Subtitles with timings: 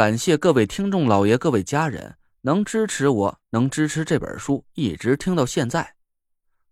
[0.00, 5.94] 感谢各位听众老爷、各位家人能支持我，能支持这本书一直听到现在。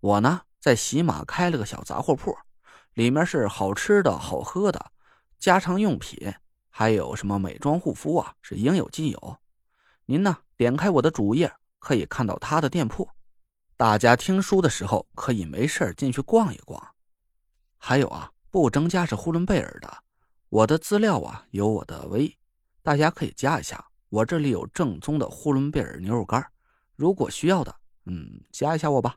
[0.01, 2.35] 我呢，在喜马开了个小杂货铺，
[2.95, 4.93] 里面是好吃的好喝的，
[5.39, 6.33] 家常用品，
[6.71, 9.37] 还有什么美妆护肤啊，是应有尽有。
[10.07, 13.07] 您呢，点开我的主页可以看到他的店铺。
[13.77, 16.83] 大家听书的时候可以没事进去逛一逛。
[17.77, 19.99] 还有啊，不增加是呼伦贝尔的，
[20.49, 22.35] 我的资料啊有我的微。
[22.83, 26.51] 大家可以加一下，我这里有正宗的呼伦贝尔牛肉干，
[26.97, 27.75] 如果需要的，
[28.07, 29.17] 嗯，加一下我吧。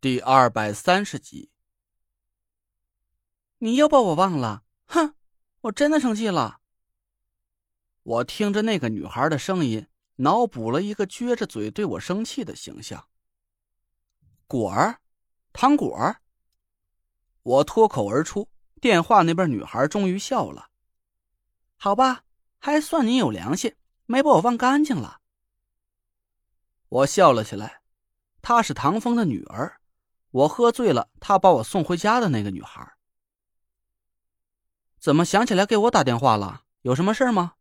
[0.00, 1.50] 第二百三十集，
[3.58, 5.14] 你又把我忘了，哼！
[5.62, 6.60] 我真的生气了。
[8.02, 13.08] 我听着那个女孩的声音，脑补了一个撅着嘴对我生气的形象。
[14.46, 15.00] 果儿，
[15.52, 16.22] 糖果儿。
[17.42, 18.48] 我脱口而出，
[18.80, 20.70] 电话那边女孩终于笑了。
[21.76, 22.24] 好吧，
[22.58, 23.74] 还算你有良心，
[24.06, 25.20] 没把我忘干净了。
[26.88, 27.82] 我笑了起来。
[28.42, 29.80] 她是唐风的女儿，
[30.30, 32.92] 我喝醉了，她把我送回家的那个女孩。
[34.98, 36.62] 怎么想起来给我打电话了？
[36.82, 37.54] 有什么事吗？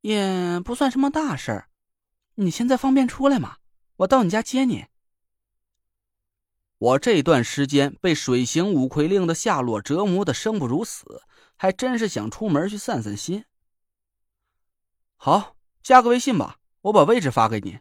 [0.00, 1.68] 也不算什么大事儿。
[2.36, 3.58] 你现在方便出来吗？
[3.96, 4.86] 我到你家接你。
[6.78, 11.22] 我这段时间被水行五魁令的下落折磨的生不如死。
[11.56, 13.44] 还真是想出门去散散心。
[15.16, 17.80] 好，加个微信吧，我把位置发给你。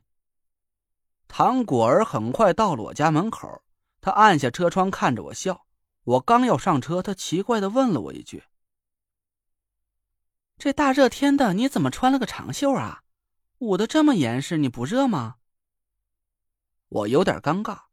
[1.27, 3.61] 唐果儿很快到了我家门口，
[3.99, 5.65] 他按下车窗看着我笑。
[6.03, 8.43] 我刚要上车，他奇怪的问了我一句
[10.57, 13.01] ：“这大热天的，你怎么穿了个长袖啊？
[13.57, 15.37] 捂得这么严实，你不热吗？”
[16.87, 17.85] 我有点尴尬，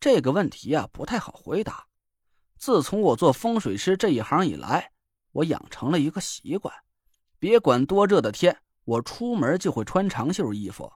[0.00, 1.86] 这个问题啊不太好回答。
[2.58, 4.92] 自从我做风水师这一行以来。
[5.32, 6.74] 我养成了一个习惯，
[7.38, 10.92] 别管多热的天，我出门就会穿长袖衣服。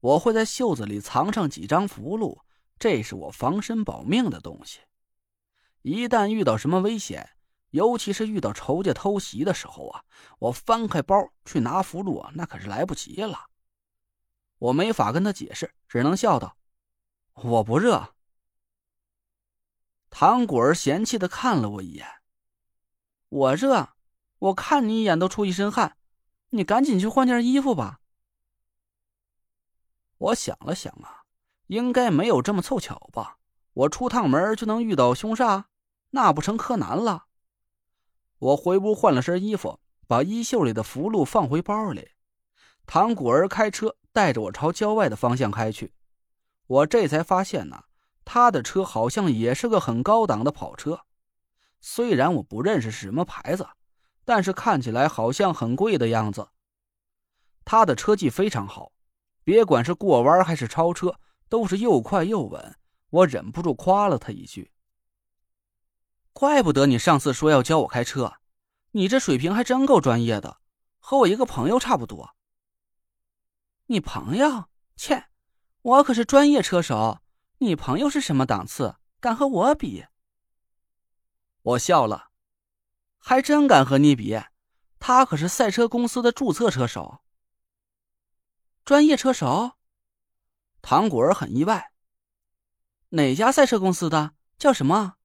[0.00, 2.42] 我会在袖子里藏上几张符箓，
[2.78, 4.80] 这是我防身保命的东西。
[5.82, 7.30] 一旦遇到什么危险，
[7.70, 10.04] 尤其是遇到仇家偷袭的时候啊，
[10.38, 13.46] 我翻开包去拿符箓，那可是来不及了。
[14.58, 16.56] 我没法跟他解释，只能笑道
[17.34, 18.14] ：“我不热。”
[20.10, 22.06] 唐果儿嫌弃的看了我一眼。
[23.28, 23.90] 我热，
[24.38, 25.96] 我看你一眼都出一身汗，
[26.50, 28.00] 你赶紧去换件衣服吧。
[30.18, 31.24] 我想了想啊，
[31.66, 33.38] 应该没有这么凑巧吧？
[33.72, 35.64] 我出趟门就能遇到凶煞，
[36.10, 37.26] 那不成柯南了？
[38.38, 42.10] 我回屋换了身衣服，把衣袖里的符箓放回包里。
[42.86, 45.92] 唐古儿开车带着我朝郊外的方向开去，
[46.66, 47.84] 我这才发现呢，
[48.24, 51.05] 他的车好像也是个很高档的跑车。
[51.88, 53.64] 虽然我不认识是什么牌子，
[54.24, 56.48] 但是看起来好像很贵的样子。
[57.64, 58.90] 他的车技非常好，
[59.44, 62.76] 别管是过弯还是超车，都是又快又稳。
[63.10, 64.72] 我忍不住夸了他一句
[66.34, 68.34] ：“怪不得你上次说要教我开车，
[68.90, 70.58] 你这水平还真够专业的，
[70.98, 72.34] 和我一个朋友差不多。”
[73.86, 74.64] 你朋友？
[74.96, 75.26] 切，
[75.82, 77.20] 我可是专业车手，
[77.58, 78.96] 你朋友是什么档次？
[79.20, 80.04] 敢和我比？
[81.66, 82.30] 我笑了，
[83.18, 84.40] 还真敢和你比，
[85.00, 87.24] 他可是赛车公司的注册车手，
[88.84, 89.72] 专业车手。
[90.80, 91.90] 唐果儿很意外，
[93.08, 94.34] 哪家赛车公司的？
[94.56, 95.16] 叫什么？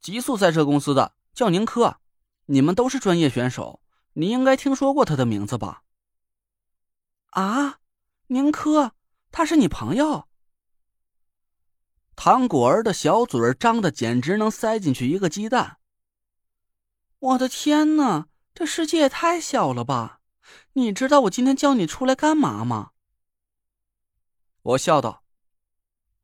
[0.00, 2.00] 极速赛车公司的，叫宁珂。
[2.46, 3.80] 你们都是专业选手，
[4.14, 5.84] 你应该听说过他的名字吧？
[7.30, 7.78] 啊，
[8.26, 8.94] 宁珂，
[9.30, 10.27] 他是你朋友？
[12.20, 15.78] 唐果儿的小嘴儿张的简直能塞进去一个鸡蛋。
[17.20, 20.20] 我的天哪，这世界也太小了吧！
[20.72, 22.90] 你知道我今天叫你出来干嘛吗？
[24.62, 25.22] 我笑道：“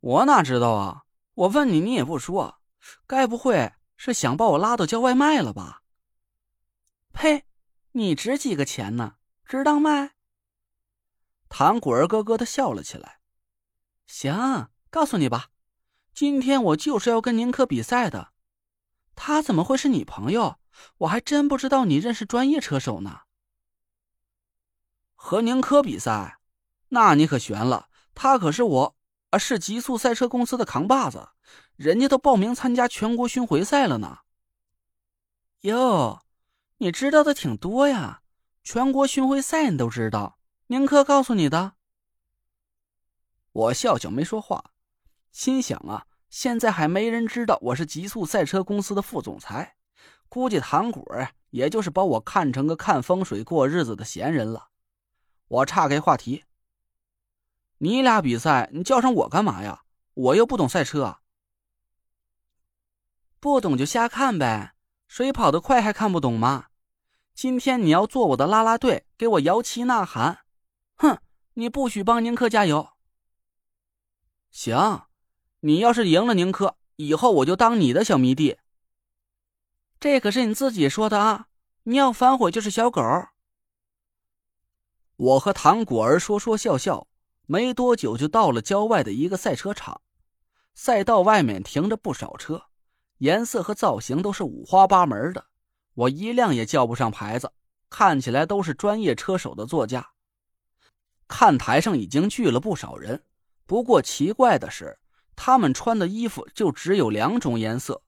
[0.01, 1.05] 我哪知道啊？
[1.35, 2.59] 我问你，你也不说，
[3.07, 5.83] 该不会是想把我拉到叫外卖了吧？”
[7.15, 7.45] 呸！
[7.93, 9.15] 你值几个钱呢？
[9.45, 10.17] 值当卖？
[11.49, 13.21] 唐果儿咯咯的笑了起来。
[14.09, 15.51] 行，告诉你吧。
[16.15, 18.29] 今天我就是要跟宁珂比赛的，
[19.17, 20.61] 他怎么会是你朋友？
[20.99, 23.23] 我还真不知道你认识专业车手呢。
[25.17, 26.39] 和宁珂比赛，
[26.91, 27.89] 那你可悬了。
[28.15, 28.97] 他可是我
[29.31, 31.31] 啊，是极速赛车公司的扛把子，
[31.75, 34.19] 人家都报名参加全国巡回赛了呢。
[35.63, 36.23] 哟，
[36.77, 38.23] 你知道的挺多呀，
[38.63, 40.39] 全国巡回赛你都知道？
[40.69, 41.73] 宁珂告诉你的？
[43.51, 44.71] 我笑笑没说话。
[45.35, 49.75] 心想啊，现在还没人知道我是极速赛车公司的副总裁，
[50.29, 51.05] 估计唐果
[51.51, 54.69] 也就是把我看成个看风水过日子的闲人了。
[55.49, 56.45] 我岔开话题
[57.79, 59.83] ：“你俩比赛，你叫上我干嘛呀？
[60.15, 61.19] 我又不懂赛车。”
[63.41, 64.77] 不懂就瞎看呗，
[65.09, 66.69] 谁跑得快还看不懂吗？
[67.35, 70.45] 今天你要做我的啦啦队，给我摇旗呐喊。
[70.95, 71.19] 哼，
[71.55, 72.91] 你不许帮宁珂加油。
[74.53, 75.09] 行，
[75.67, 78.59] 你要是赢了宁珂，以后我就当你的小迷弟。
[79.99, 81.47] 这可是你自己说的啊！
[81.85, 83.01] 你要反悔就是小狗。
[85.17, 87.07] 我和唐果儿说说笑笑，
[87.47, 90.03] 没多久就到了郊外的一个赛车场。
[90.75, 92.65] 赛道外面停着不少车，
[93.17, 95.47] 颜色和造型都是五花八门的。
[95.95, 97.51] 我一辆也叫不上牌子，
[97.89, 100.11] 看起来都是专业车手的座驾。
[101.27, 103.25] 看台上已经聚了不少人，
[103.65, 104.99] 不过奇怪的是，
[105.37, 108.03] 他们穿的衣服就只有两种颜色，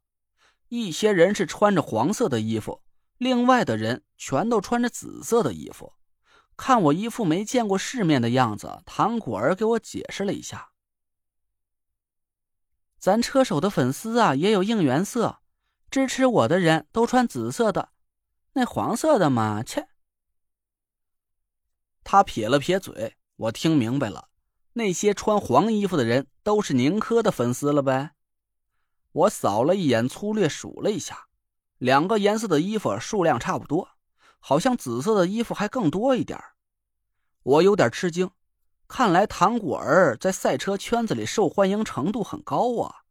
[0.69, 2.83] 一些人是穿着黄色的衣服，
[3.19, 5.95] 另外的人全都穿着紫色的衣服。
[6.57, 10.71] 看我一副没见过世面的样子，唐果儿给我解释了一下
[12.99, 15.41] ：“咱车手的粉丝啊，也有应援色。”
[15.89, 17.91] 支持我的人都穿紫色的，
[18.55, 19.87] 那黄色的嘛，切！
[22.03, 24.29] 他撇了撇嘴，我听明白了，
[24.73, 28.13] 那些穿黄衣服的人都是宁珂的粉丝了呗。
[29.11, 31.27] 我扫了一眼，粗略数了一下，
[31.79, 33.89] 两个颜色的衣服数量差不多，
[34.39, 36.39] 好像紫色的衣服还更多一点
[37.43, 38.31] 我有点吃惊，
[38.87, 43.03] 看来唐果儿在赛车圈子里受欢迎程度很高啊。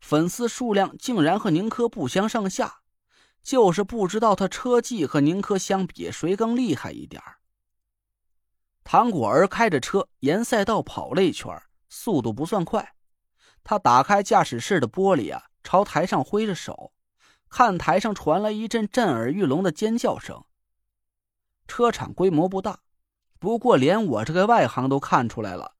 [0.00, 2.80] 粉丝数量竟然和宁珂不相上下，
[3.40, 7.22] 就是不知道他车技和宁珂相比谁更厉害一点
[8.82, 11.56] 唐果儿开着车沿赛道跑了一圈，
[11.90, 12.94] 速度不算快。
[13.62, 16.94] 他打开驾驶室的玻璃啊，朝台上挥着手，
[17.50, 20.42] 看台上传来一阵震耳欲聋的尖叫声。
[21.68, 22.80] 车场规模不大，
[23.38, 25.74] 不过连我这个外行都看出来了，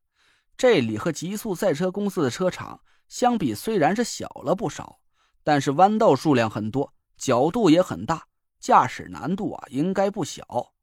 [0.59, 2.83] 这里和极速赛车公司的车场。
[3.09, 5.01] 相比虽然是小了不少，
[5.43, 8.29] 但是弯道数量很多，角度也很大，
[8.61, 10.75] 驾驶难度啊应该不小。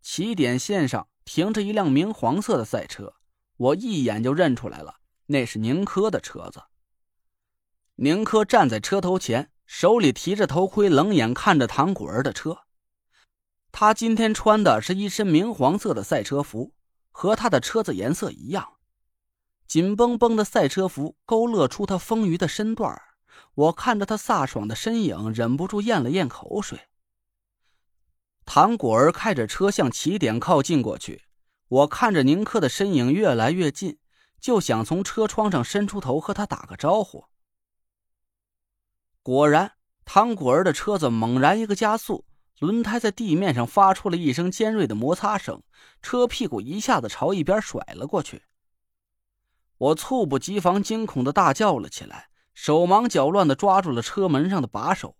[0.00, 3.16] 起点线上停着一辆明黄色的赛车，
[3.58, 4.96] 我一眼就认出来了，
[5.26, 6.62] 那是宁珂的车子。
[7.96, 12.60] 宁珂站在车头前，手里提着头盔，冷眼看着唐果儿的车。
[13.70, 16.72] 他今天穿的是一身明黄色的赛车服，
[17.10, 18.74] 和他的车子颜色一样。
[19.66, 22.98] 紧绷绷的赛车服勾勒出他丰腴的身段
[23.54, 26.88] 我看着他飒爽的身影，忍不住咽了咽口水。
[28.46, 31.24] 唐果儿开着车向起点靠近过去，
[31.68, 33.98] 我看着宁珂的身影越来越近，
[34.40, 37.26] 就想从车窗上伸出头和他打个招呼。
[39.22, 39.72] 果然，
[40.04, 42.24] 唐果儿的车子猛然一个加速，
[42.58, 45.62] 轮胎在地面上发出了一声尖锐的摩擦声，
[46.00, 48.44] 车屁股一下子朝一边甩了过去。
[49.76, 55.16] 我猝不及防，惊恐的大叫了起来，手忙脚乱的抓住了车门上的把手。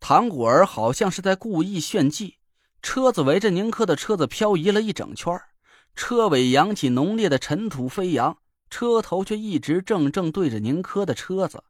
[0.00, 2.38] 唐果儿好像是在故意炫技，
[2.82, 5.40] 车子围着宁珂的车子漂移了一整圈，
[5.94, 8.38] 车尾扬起浓烈的尘土飞扬，
[8.70, 11.64] 车头却一直正正对着宁珂的车子。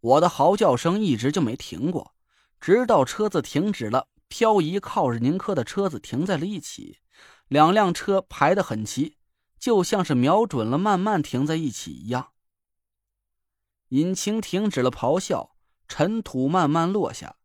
[0.00, 2.14] 我的嚎叫声一直就没停过，
[2.60, 6.98] 直到车子停止了，漂移靠着宁珂的车子停在了一起，
[7.48, 9.16] 两辆车排得很齐。
[9.58, 12.28] 就像是瞄准了，慢慢停在一起一样。
[13.88, 15.56] 引擎停止了咆哮，
[15.88, 17.36] 尘土慢慢落下，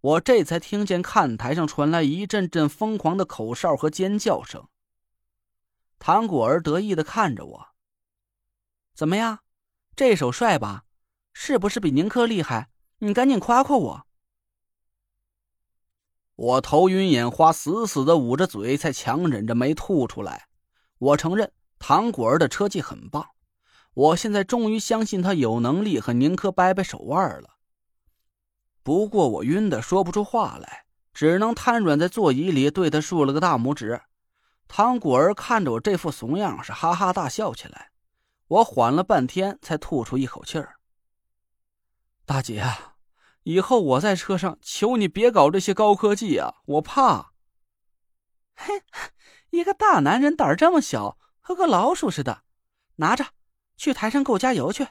[0.00, 4.68] 我这才听见看台上传来一阵阵疯狂的口哨和尖叫声。
[5.98, 7.66] 唐果儿得意的看着我
[8.94, 9.40] ：“怎么样，
[9.94, 10.84] 这手帅吧？
[11.34, 12.70] 是不是比宁珂厉害？
[13.00, 14.06] 你赶紧夸夸我。”
[16.36, 20.48] 我头晕眼花，死死的捂着嘴，才强忍着没吐出来。
[20.96, 23.28] 我承认唐果儿的车技很棒，
[23.92, 27.58] 我现在终于相信他有能力和宁珂掰掰手腕了。
[28.82, 34.00] 不过我晕的说不出话来，只能瘫软在座椅里，对他竖了个大拇指。
[34.68, 37.90] 唐果儿看着我这副怂样，是哈哈大笑起来。
[38.46, 40.76] 我缓了半天，才吐出一口气儿
[42.26, 42.64] ：“大姐，
[43.42, 47.32] 以后我在车上，求你别搞这些高科技啊，我怕。”
[48.54, 48.82] 嘿。
[49.50, 52.44] 一个大男人胆儿这么小，和个老鼠似的。
[52.96, 53.26] 拿着，
[53.76, 54.86] 去台上给我加油去。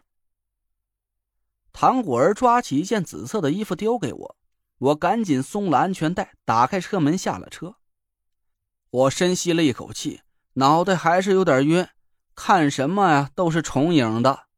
[1.71, 4.35] 唐果儿抓起一件紫色的衣服丢给我，
[4.79, 7.75] 我赶紧松了安全带，打开车门下了车。
[8.89, 10.21] 我深吸了一口气，
[10.53, 11.87] 脑袋还是有点晕，
[12.35, 14.48] 看什么呀都是重影的。